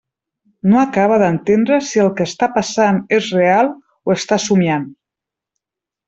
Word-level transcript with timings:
No 0.69 0.77
acaba 0.83 1.17
d'entendre 1.23 1.77
si 1.89 2.01
el 2.05 2.09
que 2.21 2.25
està 2.31 2.49
passant 2.57 2.97
és 3.21 3.27
real 3.41 3.69
o 4.09 4.15
està 4.19 4.39
somniant. 4.51 4.89